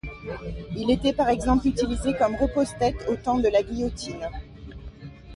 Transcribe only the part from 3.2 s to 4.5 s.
de la guillotine.